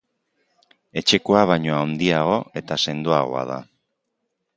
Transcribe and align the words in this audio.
Etxekoa 1.01 1.43
baino 1.51 1.75
handiago 1.81 2.39
eta 2.63 2.79
sendoagoa 2.87 3.45
da. 3.51 3.59